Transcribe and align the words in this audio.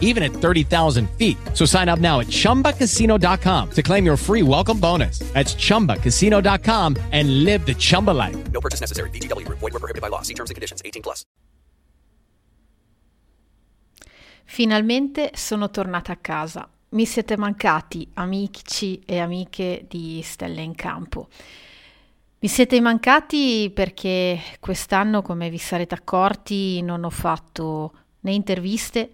even 0.00 0.22
at 0.22 0.32
30,000 0.32 1.10
feet. 1.18 1.36
So 1.52 1.66
sign 1.66 1.90
up 1.90 1.98
now 1.98 2.20
at 2.20 2.28
chumbacasino.com 2.28 3.70
to 3.72 3.82
claim 3.82 4.06
your 4.06 4.16
free 4.16 4.42
welcome 4.42 4.80
bonus. 4.80 5.18
That's 5.34 5.54
chumbacasino.com 5.54 6.96
and 7.12 7.44
live 7.44 7.66
the 7.66 7.74
Chumba 7.74 8.12
life. 8.12 8.36
No 8.52 8.60
purchase 8.60 8.80
necessary. 8.80 9.10
VGW 9.10 9.44
Group. 9.44 9.58
Void 9.58 9.72
were 9.74 9.80
prohibited 9.80 10.00
by 10.00 10.08
law. 10.08 10.22
See 10.22 10.34
terms 10.34 10.50
and 10.50 10.54
conditions. 10.54 10.80
18 10.84 11.02
plus. 11.02 11.24
Finalmente 14.44 15.32
sono 15.34 15.70
tornata 15.70 16.12
a 16.12 16.16
casa. 16.16 16.68
Mi 16.90 17.06
siete 17.06 17.36
mancati, 17.36 18.08
amici 18.14 19.00
e 19.04 19.18
amiche 19.18 19.84
di 19.88 20.20
Stelle 20.22 20.62
in 20.62 20.76
Campo. 20.76 21.28
Mi 22.38 22.48
siete 22.48 22.80
mancati 22.80 23.72
perché 23.74 24.38
quest'anno, 24.60 25.22
come 25.22 25.50
vi 25.50 25.58
sarete 25.58 25.94
accorti, 25.94 26.82
non 26.82 27.02
ho 27.02 27.10
fatto 27.10 27.92
né 28.20 28.32
interviste 28.32 29.10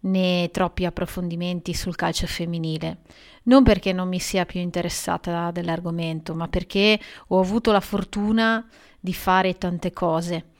né 0.00 0.48
troppi 0.52 0.84
approfondimenti 0.84 1.74
sul 1.74 1.96
calcio 1.96 2.26
femminile. 2.26 2.98
Non 3.44 3.62
perché 3.62 3.92
non 3.92 4.08
mi 4.08 4.18
sia 4.18 4.44
più 4.44 4.60
interessata 4.60 5.50
dell'argomento, 5.50 6.34
ma 6.34 6.48
perché 6.48 6.98
ho 7.28 7.40
avuto 7.40 7.72
la 7.72 7.80
fortuna 7.80 8.66
di 9.00 9.14
fare 9.14 9.56
tante 9.56 9.92
cose 9.92 10.50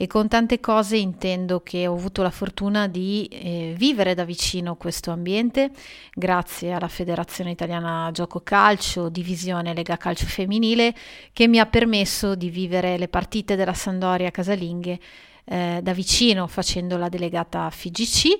e 0.00 0.06
con 0.06 0.28
tante 0.28 0.60
cose 0.60 0.96
intendo 0.96 1.60
che 1.60 1.88
ho 1.88 1.94
avuto 1.94 2.22
la 2.22 2.30
fortuna 2.30 2.86
di 2.86 3.28
eh, 3.32 3.74
vivere 3.76 4.14
da 4.14 4.24
vicino 4.24 4.76
questo 4.76 5.10
ambiente 5.10 5.72
grazie 6.14 6.72
alla 6.72 6.86
Federazione 6.86 7.50
Italiana 7.50 8.08
Gioco 8.12 8.40
Calcio, 8.40 9.08
divisione 9.08 9.74
Lega 9.74 9.96
Calcio 9.96 10.26
Femminile, 10.26 10.94
che 11.32 11.48
mi 11.48 11.58
ha 11.58 11.66
permesso 11.66 12.36
di 12.36 12.48
vivere 12.48 12.96
le 12.96 13.08
partite 13.08 13.56
della 13.56 13.74
Sandoria 13.74 14.30
casalinghe 14.30 15.00
eh, 15.44 15.80
da 15.82 15.92
vicino 15.92 16.46
facendo 16.46 16.96
la 16.96 17.08
delegata 17.08 17.68
FIGC 17.68 18.38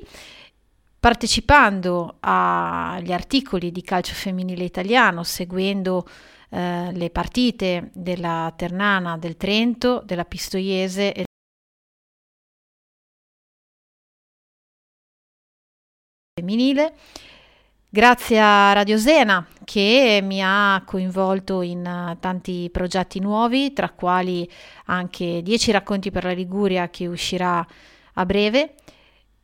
partecipando 1.01 2.17
agli 2.21 3.13
articoli 3.13 3.71
di 3.71 3.83
calcio 3.83 4.15
femminile 4.15 4.65
italiano, 4.65 5.23
seguendo 5.23 6.07
eh, 6.51 6.91
le 6.93 7.11
partite 7.11 7.91
della 7.93 8.53
Ternana, 8.57 9.17
del 9.19 9.37
Trento, 9.37 10.03
della 10.05 10.25
Pistoiese 10.25 11.13
e 11.13 11.25
femminile. 16.39 16.95
Grazie 17.91 18.39
a 18.41 18.73
Radio 18.75 18.99
Sena 18.99 19.47
che 19.65 20.21
mi 20.23 20.43
ha 20.43 20.83
coinvolto 20.85 21.63
in 21.63 21.87
uh, 21.87 22.19
tanti 22.19 22.69
progetti 22.71 23.19
nuovi, 23.19 23.73
tra 23.73 23.91
quali 23.91 24.49
anche 24.87 25.41
10 25.43 25.71
racconti 25.73 26.11
per 26.11 26.25
la 26.25 26.33
Liguria 26.33 26.91
che 26.91 27.07
uscirà 27.07 27.67
a 28.15 28.27
breve 28.27 28.75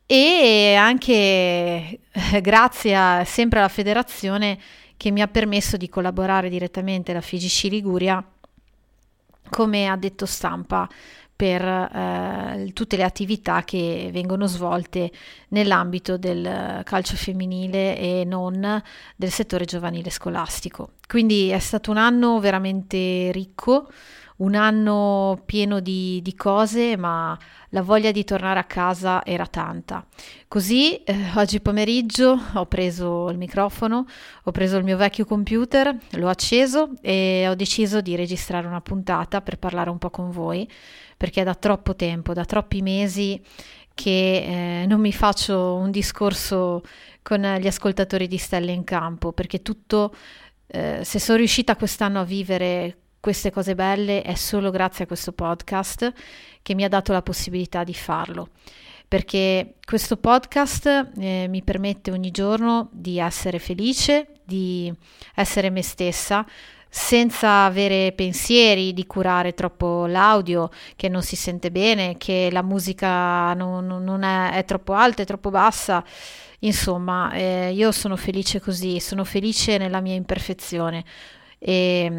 e 0.05 0.75
anche 0.75 1.13
eh, 1.13 1.99
grazie 2.41 2.95
a, 2.95 3.23
sempre 3.25 3.59
alla 3.59 3.67
federazione 3.67 4.57
che 4.97 5.11
mi 5.11 5.21
ha 5.21 5.27
permesso 5.27 5.77
di 5.77 5.89
collaborare 5.89 6.49
direttamente 6.49 7.11
alla 7.11 7.21
FIGC 7.21 7.63
Liguria 7.63 8.23
come 9.49 9.87
addetto 9.87 10.25
stampa 10.25 10.87
per 11.35 11.61
eh, 11.61 12.71
tutte 12.73 12.95
le 12.95 13.03
attività 13.03 13.63
che 13.63 14.09
vengono 14.11 14.47
svolte 14.47 15.11
nell'ambito 15.49 16.17
del 16.17 16.81
calcio 16.85 17.15
femminile 17.17 17.97
e 17.97 18.23
non 18.25 18.81
del 19.17 19.31
settore 19.31 19.65
giovanile 19.65 20.09
scolastico. 20.09 20.91
Quindi 21.07 21.49
è 21.49 21.59
stato 21.59 21.91
un 21.91 21.97
anno 21.97 22.39
veramente 22.39 23.31
ricco, 23.33 23.89
un 24.37 24.55
anno 24.55 25.41
pieno 25.45 25.79
di, 25.79 26.21
di 26.21 26.35
cose, 26.35 26.97
ma 26.97 27.37
la 27.69 27.81
voglia 27.81 28.11
di 28.11 28.23
tornare 28.23 28.59
a 28.59 28.65
casa 28.65 29.23
era 29.25 29.45
tanta. 29.47 30.05
Così 30.47 30.95
eh, 31.03 31.31
oggi 31.35 31.61
pomeriggio 31.61 32.39
ho 32.53 32.65
preso 32.65 33.29
il 33.29 33.37
microfono, 33.37 34.05
ho 34.43 34.51
preso 34.51 34.77
il 34.77 34.83
mio 34.83 34.97
vecchio 34.97 35.25
computer, 35.25 35.95
l'ho 36.11 36.29
acceso 36.29 36.91
e 37.01 37.45
ho 37.47 37.55
deciso 37.55 38.01
di 38.01 38.15
registrare 38.15 38.67
una 38.67 38.81
puntata 38.81 39.41
per 39.41 39.57
parlare 39.57 39.89
un 39.89 39.97
po' 39.97 40.09
con 40.09 40.31
voi 40.31 40.69
perché 41.17 41.41
è 41.41 41.43
da 41.45 41.55
troppo 41.55 41.95
tempo, 41.95 42.33
da 42.33 42.45
troppi 42.45 42.81
mesi 42.81 43.41
che 43.93 44.81
eh, 44.81 44.85
non 44.85 44.99
mi 44.99 45.13
faccio 45.13 45.75
un 45.75 45.89
discorso 45.89 46.83
con 47.21 47.41
gli 47.59 47.67
ascoltatori 47.67 48.27
di 48.27 48.37
Stelle 48.37 48.73
in 48.73 48.83
Campo, 48.83 49.31
perché 49.31 49.61
tutto, 49.61 50.13
eh, 50.67 50.99
se 51.03 51.19
sono 51.19 51.37
riuscita 51.37 51.77
quest'anno 51.77 52.19
a 52.19 52.25
vivere 52.25 52.97
queste 53.25 53.49
cose 53.49 53.73
belle, 53.73 54.21
è 54.21 54.35
solo 54.35 54.69
grazie 54.69 55.05
a 55.05 55.07
questo 55.07 55.31
podcast 55.31 56.13
che 56.61 56.75
mi 56.75 56.83
ha 56.83 56.87
dato 56.87 57.11
la 57.11 57.23
possibilità 57.23 57.83
di 57.83 57.95
farlo. 57.95 58.49
Perché 59.07 59.77
questo 59.83 60.17
podcast 60.17 61.09
eh, 61.17 61.47
mi 61.49 61.63
permette 61.63 62.11
ogni 62.11 62.29
giorno 62.29 62.87
di 62.91 63.17
essere 63.17 63.57
felice, 63.57 64.27
di 64.43 64.93
essere 65.33 65.71
me 65.71 65.81
stessa, 65.81 66.45
senza 66.87 67.65
avere 67.65 68.11
pensieri 68.11 68.93
di 68.93 69.07
curare 69.07 69.55
troppo 69.55 70.05
l'audio, 70.05 70.69
che 70.95 71.09
non 71.09 71.23
si 71.23 71.35
sente 71.35 71.71
bene, 71.71 72.17
che 72.17 72.49
la 72.51 72.61
musica 72.61 73.55
non, 73.55 73.87
non 73.87 74.21
è, 74.21 74.51
è, 74.51 74.65
troppo 74.65 74.93
alta, 74.93 75.23
è 75.23 75.25
troppo 75.25 75.49
bassa. 75.49 76.05
Insomma, 76.59 77.31
eh, 77.31 77.71
io 77.73 77.91
sono 77.91 78.17
felice 78.17 78.61
così, 78.61 78.99
sono 78.99 79.23
felice 79.23 79.79
nella 79.79 79.99
mia 79.99 80.13
imperfezione. 80.13 81.03
E, 81.67 82.11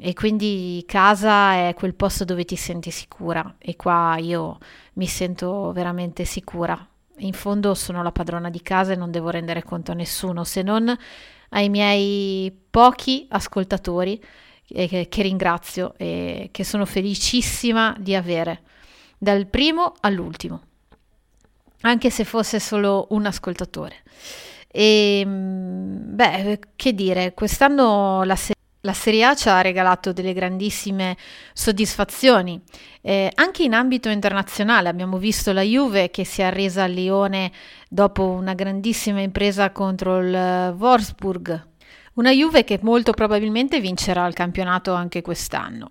e, 0.00 0.12
quindi 0.12 0.84
casa 0.86 1.54
è 1.54 1.72
quel 1.74 1.94
posto 1.94 2.26
dove 2.26 2.44
ti 2.44 2.56
senti 2.56 2.90
sicura 2.90 3.54
e 3.56 3.74
qua 3.74 4.18
io 4.18 4.58
mi 4.94 5.06
sento 5.06 5.72
veramente 5.72 6.26
sicura. 6.26 6.86
In 7.20 7.32
fondo 7.32 7.72
sono 7.72 8.02
la 8.02 8.12
padrona 8.12 8.50
di 8.50 8.60
casa 8.60 8.92
e 8.92 8.96
non 8.96 9.10
devo 9.10 9.30
rendere 9.30 9.62
conto 9.62 9.92
a 9.92 9.94
nessuno 9.94 10.44
se 10.44 10.60
non 10.60 10.94
ai 11.48 11.70
miei 11.70 12.54
pochi 12.68 13.26
ascoltatori 13.30 14.22
eh, 14.68 14.86
che, 14.86 15.08
che 15.08 15.22
ringrazio 15.22 15.94
e 15.96 16.50
che 16.52 16.62
sono 16.62 16.84
felicissima 16.84 17.96
di 17.98 18.14
avere, 18.14 18.60
dal 19.16 19.46
primo 19.46 19.94
all'ultimo, 20.00 20.60
anche 21.80 22.10
se 22.10 22.24
fosse 22.24 22.60
solo 22.60 23.06
un 23.12 23.24
ascoltatore. 23.24 24.02
E 24.68 25.24
beh, 25.26 26.58
che 26.76 26.94
dire, 26.94 27.32
quest'anno 27.32 28.22
la 28.24 28.36
la 28.84 28.92
Serie 28.92 29.24
A 29.24 29.34
ci 29.34 29.48
ha 29.48 29.60
regalato 29.60 30.12
delle 30.12 30.32
grandissime 30.32 31.16
soddisfazioni, 31.52 32.60
eh, 33.00 33.30
anche 33.34 33.62
in 33.62 33.74
ambito 33.74 34.08
internazionale. 34.08 34.88
Abbiamo 34.88 35.18
visto 35.18 35.52
la 35.52 35.62
Juve 35.62 36.10
che 36.10 36.24
si 36.24 36.40
è 36.40 36.44
arresa 36.44 36.84
al 36.84 36.90
Lione 36.90 37.52
dopo 37.88 38.24
una 38.28 38.54
grandissima 38.54 39.20
impresa 39.20 39.70
contro 39.70 40.18
il 40.18 40.74
Wolfsburg. 40.76 41.70
Una 42.14 42.30
Juve 42.30 42.64
che 42.64 42.78
molto 42.82 43.12
probabilmente 43.12 43.80
vincerà 43.80 44.26
il 44.26 44.34
campionato 44.34 44.92
anche 44.92 45.22
quest'anno. 45.22 45.90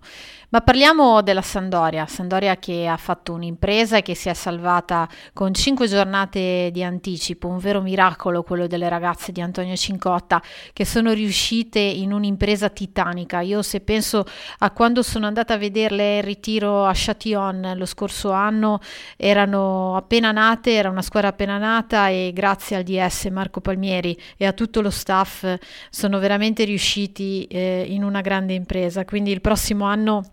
Ma 0.54 0.60
parliamo 0.60 1.22
della 1.22 1.42
Sandoria, 1.42 2.06
Sandoria 2.08 2.58
che 2.58 2.86
ha 2.86 2.98
fatto 2.98 3.32
un'impresa 3.32 3.96
e 3.96 4.02
che 4.02 4.16
si 4.16 4.28
è 4.28 4.34
salvata 4.34 5.08
con 5.32 5.54
cinque 5.54 5.88
giornate 5.88 6.72
di 6.74 6.84
anticipo, 6.84 7.48
un 7.48 7.58
vero 7.58 7.80
miracolo 7.82 8.44
quello 8.44 8.68
delle 8.68 8.90
ragazze 8.90 9.32
di 9.32 9.40
Antonio 9.40 9.78
Cincotta 9.78 10.42
che 10.74 10.84
sono 10.84 11.14
riuscite 11.14 11.80
in 11.80 12.12
un'impresa 12.12 12.68
titanica. 12.68 13.40
Io 13.40 13.62
se 13.62 13.80
penso 13.80 14.26
a 14.58 14.72
quando 14.72 15.04
sono 15.04 15.26
andata 15.26 15.54
a 15.54 15.58
vederle 15.58 16.18
in 16.18 16.22
ritiro 16.26 16.84
a 16.84 16.92
Châtillon 16.94 17.76
lo 17.78 17.86
scorso 17.86 18.32
anno, 18.32 18.82
erano 19.16 19.96
appena 19.96 20.34
nate, 20.34 20.74
era 20.74 20.90
una 20.90 21.02
squadra 21.02 21.30
appena 21.30 21.60
nata 21.60 22.10
e 22.10 22.32
grazie 22.34 22.76
al 22.76 22.84
DS 22.84 23.30
Marco 23.32 23.62
Palmieri 23.62 24.20
e 24.36 24.46
a 24.46 24.52
tutto 24.52 24.82
lo 24.82 24.90
staff 24.90 25.46
sono 25.90 26.20
veramente 26.20 26.66
riusciti 26.66 27.46
eh, 27.46 27.86
in 27.88 28.04
una 28.04 28.20
grande 28.20 28.54
impresa. 28.54 29.06
Quindi 29.06 29.32
il 29.32 29.40
prossimo 29.40 29.86
anno 29.86 30.24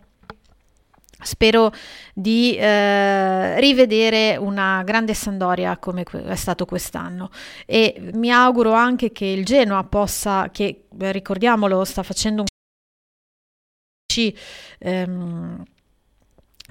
Spero 1.20 1.73
di 2.15 2.56
eh, 2.56 3.59
rivedere 3.61 4.37
una 4.37 4.82
grande 4.85 5.15
Sandoria 5.15 5.76
come 5.79 6.05
è 6.05 6.37
stato 6.37 6.65
quest'anno. 6.65 7.31
E 7.67 8.11
mi 8.15 8.31
auguro 8.31 8.73
anche 8.73 9.11
che 9.11 9.26
il 9.26 9.44
Genoa 9.44 9.82
possa, 9.85 10.49
che 10.53 10.87
ricordiamolo 10.97 11.85
sta 11.85 12.03
facendo 12.03 12.43
un 12.43 12.47
ehm, 14.79 15.65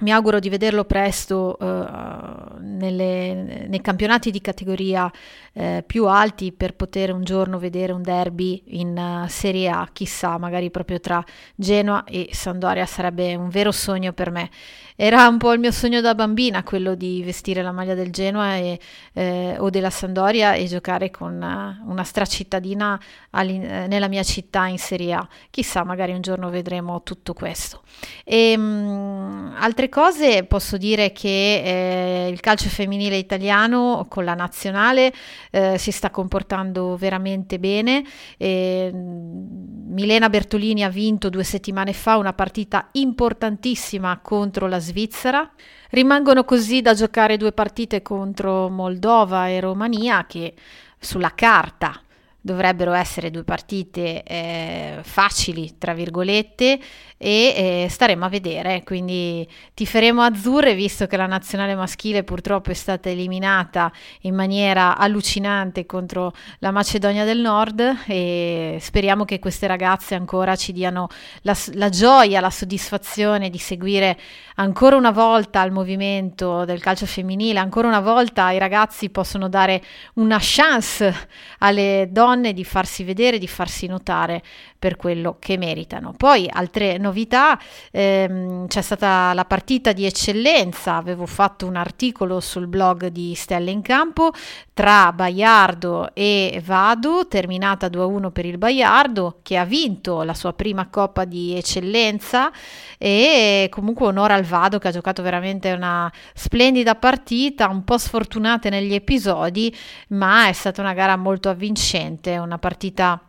mi 0.00 0.12
auguro 0.12 0.38
di 0.38 0.48
vederlo 0.48 0.84
presto 0.84 1.56
uh, 1.58 2.56
nelle, 2.60 3.66
nei 3.66 3.80
campionati 3.80 4.30
di 4.30 4.40
categoria 4.40 5.10
uh, 5.52 5.82
più 5.84 6.06
alti 6.06 6.52
per 6.52 6.74
poter 6.74 7.12
un 7.12 7.24
giorno 7.24 7.58
vedere 7.58 7.92
un 7.92 8.02
derby 8.02 8.62
in 8.66 8.96
uh, 8.96 9.28
Serie 9.28 9.68
A, 9.68 9.88
chissà, 9.92 10.38
magari 10.38 10.70
proprio 10.70 11.00
tra 11.00 11.24
Genoa 11.56 12.04
e 12.04 12.28
Sandoria 12.30 12.86
sarebbe 12.86 13.34
un 13.34 13.48
vero 13.48 13.72
sogno 13.72 14.12
per 14.12 14.30
me. 14.30 14.50
Era 15.00 15.28
un 15.28 15.38
po' 15.38 15.52
il 15.52 15.60
mio 15.60 15.70
sogno 15.70 16.00
da 16.00 16.14
bambina 16.14 16.64
quello 16.64 16.96
di 16.96 17.22
vestire 17.22 17.62
la 17.62 17.70
maglia 17.70 17.94
del 17.94 18.10
Genoa 18.10 18.56
e, 18.56 18.80
o 19.56 19.70
della 19.70 19.90
Sandoria 19.90 20.54
e 20.54 20.64
giocare 20.64 21.12
con 21.12 21.34
una 21.34 22.02
stracittadina 22.02 23.00
nella 23.30 24.08
mia 24.08 24.24
città 24.24 24.66
in 24.66 24.78
Serie 24.78 25.12
A. 25.12 25.28
Chissà, 25.50 25.84
magari 25.84 26.14
un 26.14 26.20
giorno 26.20 26.50
vedremo 26.50 27.04
tutto 27.04 27.32
questo. 27.32 27.82
E, 28.24 28.50
ehm, 28.50 28.60
mh, 28.60 29.54
altre 29.58 29.87
cose 29.88 30.44
posso 30.44 30.76
dire 30.76 31.12
che 31.12 32.26
eh, 32.26 32.28
il 32.28 32.40
calcio 32.40 32.68
femminile 32.68 33.16
italiano 33.16 34.06
con 34.08 34.24
la 34.24 34.34
nazionale 34.34 35.12
eh, 35.50 35.78
si 35.78 35.90
sta 35.90 36.10
comportando 36.10 36.96
veramente 36.96 37.58
bene. 37.58 38.04
Eh, 38.36 38.90
Milena 38.92 40.28
Bertolini 40.28 40.84
ha 40.84 40.88
vinto 40.88 41.28
due 41.30 41.44
settimane 41.44 41.92
fa 41.92 42.16
una 42.16 42.32
partita 42.32 42.88
importantissima 42.92 44.18
contro 44.22 44.66
la 44.66 44.78
Svizzera. 44.78 45.50
Rimangono 45.90 46.44
così 46.44 46.82
da 46.82 46.94
giocare 46.94 47.36
due 47.36 47.52
partite 47.52 48.02
contro 48.02 48.68
Moldova 48.68 49.48
e 49.48 49.60
Romania 49.60 50.26
che 50.26 50.54
sulla 50.98 51.32
carta 51.34 52.02
dovrebbero 52.40 52.92
essere 52.92 53.30
due 53.30 53.44
partite 53.44 54.22
eh, 54.22 54.98
facili, 55.02 55.76
tra 55.76 55.92
virgolette, 55.92 56.78
e 57.18 57.84
eh, 57.84 57.86
staremo 57.90 58.24
a 58.24 58.28
vedere. 58.28 58.82
Quindi 58.84 59.46
tiferemo 59.74 60.22
azzurre, 60.22 60.74
visto 60.74 61.06
che 61.06 61.16
la 61.16 61.26
nazionale 61.26 61.74
maschile 61.74 62.22
purtroppo 62.22 62.70
è 62.70 62.74
stata 62.74 63.10
eliminata 63.10 63.92
in 64.22 64.34
maniera 64.34 64.96
allucinante 64.96 65.84
contro 65.84 66.32
la 66.60 66.70
Macedonia 66.70 67.24
del 67.24 67.40
Nord 67.40 68.04
e 68.06 68.78
speriamo 68.80 69.24
che 69.24 69.40
queste 69.40 69.66
ragazze 69.66 70.14
ancora 70.14 70.54
ci 70.54 70.72
diano 70.72 71.08
la, 71.42 71.56
la 71.72 71.88
gioia, 71.88 72.40
la 72.40 72.50
soddisfazione 72.50 73.50
di 73.50 73.58
seguire 73.58 74.16
ancora 74.56 74.96
una 74.96 75.10
volta 75.10 75.62
il 75.64 75.72
movimento 75.72 76.64
del 76.64 76.80
calcio 76.80 77.06
femminile, 77.06 77.58
ancora 77.58 77.88
una 77.88 78.00
volta 78.00 78.50
i 78.50 78.58
ragazzi 78.58 79.10
possono 79.10 79.48
dare 79.48 79.82
una 80.14 80.38
chance 80.40 81.28
alle 81.58 82.08
donne 82.10 82.37
di 82.40 82.64
farsi 82.64 83.04
vedere, 83.04 83.38
di 83.38 83.48
farsi 83.48 83.86
notare 83.86 84.42
per 84.78 84.96
quello 84.96 85.36
che 85.40 85.58
meritano. 85.58 86.14
Poi 86.16 86.48
altre 86.50 86.98
novità, 86.98 87.58
ehm, 87.90 88.68
c'è 88.68 88.80
stata 88.80 89.32
la 89.34 89.44
partita 89.44 89.92
di 89.92 90.06
eccellenza, 90.06 90.94
avevo 90.94 91.26
fatto 91.26 91.66
un 91.66 91.76
articolo 91.76 92.40
sul 92.40 92.68
blog 92.68 93.08
di 93.08 93.34
Stelle 93.34 93.70
in 93.70 93.82
Campo 93.82 94.32
tra 94.72 95.12
Baiardo 95.12 96.14
e 96.14 96.62
Vado, 96.64 97.26
terminata 97.26 97.88
2-1 97.88 98.30
per 98.30 98.46
il 98.46 98.58
Baiardo 98.58 99.40
che 99.42 99.56
ha 99.56 99.64
vinto 99.64 100.22
la 100.22 100.34
sua 100.34 100.52
prima 100.52 100.86
coppa 100.88 101.24
di 101.24 101.56
eccellenza 101.56 102.52
e 102.96 103.66
comunque 103.70 104.06
onore 104.06 104.34
al 104.34 104.44
Vado 104.44 104.78
che 104.78 104.88
ha 104.88 104.92
giocato 104.92 105.22
veramente 105.22 105.72
una 105.72 106.10
splendida 106.34 106.94
partita, 106.94 107.68
un 107.68 107.82
po' 107.82 107.98
sfortunata 107.98 108.68
negli 108.68 108.94
episodi, 108.94 109.74
ma 110.08 110.46
è 110.46 110.52
stata 110.52 110.80
una 110.80 110.94
gara 110.94 111.16
molto 111.16 111.48
avvincente, 111.48 112.38
una 112.38 112.58
partita 112.58 113.20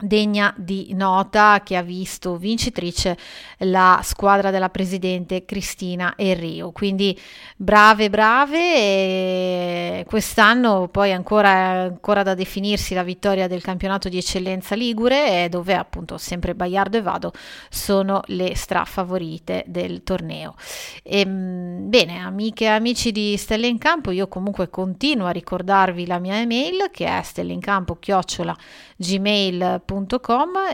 degna 0.00 0.52
di 0.56 0.92
nota 0.94 1.60
che 1.62 1.76
ha 1.76 1.82
visto 1.82 2.36
vincitrice 2.36 3.16
la 3.58 4.00
squadra 4.02 4.50
della 4.50 4.70
presidente 4.70 5.44
Cristina 5.44 6.14
Enrio. 6.16 6.72
Quindi 6.72 7.18
brave, 7.56 8.10
brave. 8.10 8.58
E 8.58 10.04
quest'anno 10.06 10.88
poi 10.88 11.12
ancora, 11.12 11.50
ancora 11.82 12.22
da 12.22 12.34
definirsi 12.34 12.94
la 12.94 13.02
vittoria 13.02 13.46
del 13.46 13.62
campionato 13.62 14.08
di 14.08 14.18
eccellenza 14.18 14.74
Ligure, 14.74 15.48
dove 15.48 15.74
appunto 15.74 16.18
sempre 16.18 16.54
Baiardo 16.54 16.96
e 16.96 17.02
Vado 17.02 17.32
sono 17.68 18.22
le 18.26 18.54
strafavorite 18.54 19.64
del 19.66 20.02
torneo. 20.02 20.54
E, 21.02 21.20
ehm, 21.20 21.88
bene, 21.88 22.18
amiche 22.18 22.64
e 22.64 22.68
amici 22.68 23.12
di 23.12 23.36
Stelle 23.36 23.66
in 23.66 23.78
Campo, 23.78 24.10
io 24.10 24.28
comunque 24.28 24.70
continuo 24.70 25.26
a 25.26 25.30
ricordarvi 25.30 26.06
la 26.06 26.18
mia 26.18 26.38
email 26.40 26.88
che 26.90 27.06
è 27.06 27.22
stelleincampo 27.22 27.98
gmail.com. 28.96 29.89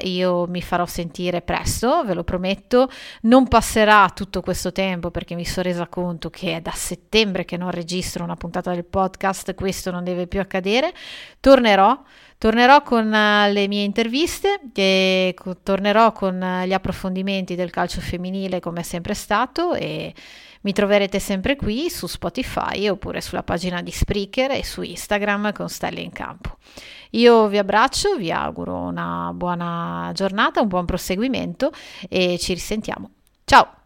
Io 0.03 0.47
mi 0.47 0.61
farò 0.61 0.85
sentire 0.87 1.41
presto, 1.41 2.05
ve 2.05 2.15
lo 2.15 2.25
prometto. 2.25 2.89
Non 3.23 3.49
passerà 3.49 4.11
tutto 4.15 4.41
questo 4.41 4.73
tempo 4.73 5.11
perché 5.11 5.35
mi 5.35 5.45
sono 5.45 5.67
resa 5.67 5.87
conto 5.87 6.31
che 6.31 6.57
è 6.57 6.61
da 6.61 6.73
settembre 6.73 7.45
che 7.45 7.57
non 7.57 7.71
registro 7.71 8.25
una 8.25 8.37
puntata 8.37 8.73
del 8.73 8.85
podcast, 8.85 9.55
questo 9.55 9.91
non 9.91 10.05
deve 10.05 10.27
più 10.27 10.41
accadere. 10.41 10.93
Tornerò. 11.41 12.03
Tornerò 12.39 12.83
con 12.83 13.07
uh, 13.07 13.51
le 13.51 13.67
mie 13.67 13.83
interviste 13.85 14.61
e 14.75 15.35
tornerò 15.63 16.13
con 16.13 16.41
uh, 16.41 16.67
gli 16.67 16.75
approfondimenti 16.75 17.55
del 17.55 17.71
calcio 17.71 18.01
femminile 18.01 18.61
come 18.61 18.81
è 18.81 18.83
sempre 18.83 19.15
stato 19.15 19.73
e 19.73 20.13
mi 20.61 20.73
troverete 20.73 21.19
sempre 21.19 21.57
qui 21.57 21.89
su 21.89 22.07
Spotify 22.07 22.89
oppure 22.89 23.21
sulla 23.21 23.43
pagina 23.43 23.81
di 23.81 23.91
Spreaker 23.91 24.51
e 24.51 24.65
su 24.65 24.83
Instagram 24.83 25.53
con 25.53 25.69
Stelle 25.69 26.01
in 26.01 26.13
Campo. 26.13 26.59
Io 27.11 27.47
vi 27.49 27.57
abbraccio, 27.57 28.17
vi 28.17 28.31
auguro 28.31 28.75
una 28.75 29.31
buona 29.33 30.11
giornata, 30.13 30.61
un 30.61 30.69
buon 30.69 30.85
proseguimento 30.85 31.73
e 32.09 32.37
ci 32.39 32.53
risentiamo. 32.53 33.11
Ciao! 33.45 33.86